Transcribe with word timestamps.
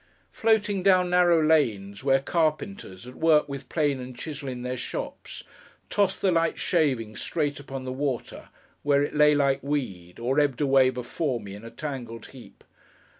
Floating 0.31 0.81
down 0.81 1.11
narrow 1.11 1.43
lanes, 1.43 2.03
where 2.03 2.19
carpenters, 2.19 3.05
at 3.05 3.13
work 3.13 3.47
with 3.47 3.69
plane 3.69 3.99
and 3.99 4.17
chisel 4.17 4.49
in 4.49 4.63
their 4.63 4.75
shops, 4.75 5.43
tossed 5.91 6.21
the 6.23 6.31
light 6.31 6.57
shaving 6.57 7.15
straight 7.15 7.59
upon 7.59 7.85
the 7.85 7.93
water, 7.93 8.49
where 8.81 9.03
it 9.03 9.13
lay 9.13 9.35
like 9.35 9.61
weed, 9.61 10.17
or 10.17 10.39
ebbed 10.39 10.59
away 10.59 10.89
before 10.89 11.39
me 11.39 11.53
in 11.53 11.63
a 11.63 11.69
tangled 11.69 12.25
heap. 12.29 12.63